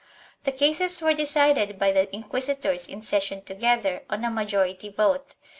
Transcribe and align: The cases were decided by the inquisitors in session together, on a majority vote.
The 0.45 0.51
cases 0.51 0.99
were 0.99 1.13
decided 1.13 1.77
by 1.77 1.91
the 1.91 2.11
inquisitors 2.11 2.87
in 2.87 3.03
session 3.03 3.43
together, 3.43 4.01
on 4.09 4.23
a 4.25 4.31
majority 4.31 4.89
vote. 4.89 5.35